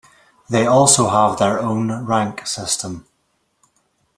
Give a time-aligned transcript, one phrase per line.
[0.49, 3.05] They also have their own rank system.